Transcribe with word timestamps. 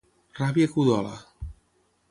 Ràbia 0.39 0.71
que 0.71 0.79
udola. 0.85 1.13